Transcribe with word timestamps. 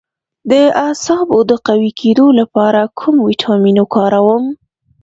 د 0.51 0.51
اعصابو 0.85 1.39
د 1.49 1.51
قوي 1.67 1.91
کیدو 1.99 2.25
لپاره 2.39 2.81
کوم 2.99 3.15
ویټامین 3.27 3.77
وکاروم؟ 3.81 4.43